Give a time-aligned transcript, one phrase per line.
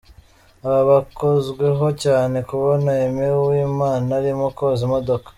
[0.65, 5.29] Aba bakozweho cyane kubona Aime Uwimana arimo koza imodoka.